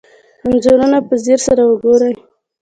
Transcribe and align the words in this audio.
انځورونه 0.47 0.97
په 1.07 1.13
ځیر 1.23 1.39
سره 1.47 1.61
وګورئ. 1.65 2.13